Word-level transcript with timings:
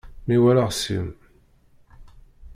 Mi 0.25 0.35
waleɣ 0.43 0.69
seg-m. 0.73 1.09